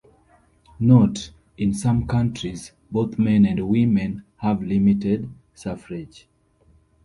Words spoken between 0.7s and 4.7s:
Note: in some countries both men and women have